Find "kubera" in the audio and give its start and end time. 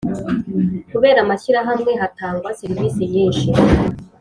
0.91-1.19